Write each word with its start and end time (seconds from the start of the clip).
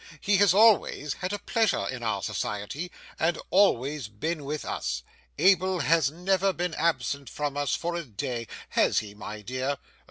He 0.19 0.37
has 0.37 0.51
always 0.51 1.13
had 1.13 1.31
a 1.31 1.37
pleasure 1.37 1.87
in 1.87 2.01
our 2.01 2.23
society, 2.23 2.91
and 3.19 3.37
always 3.51 4.07
been 4.07 4.45
with 4.45 4.65
us. 4.65 5.03
Abel 5.37 5.81
has 5.81 6.09
never 6.09 6.51
been 6.51 6.73
absent 6.73 7.29
from 7.29 7.55
us, 7.55 7.75
for 7.75 7.93
a 7.93 8.03
day; 8.03 8.47
has 8.69 8.97
he, 8.97 9.13
my 9.13 9.43
dear? 9.43 9.77